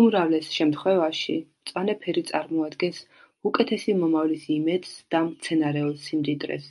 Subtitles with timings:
[0.00, 3.00] უმრავლეს შემთხვევაში მწვანე ფერი წარმოადგენს
[3.52, 6.70] უკეთესი მომავლის იმედს და მცენარეულ სიმდიდრეს.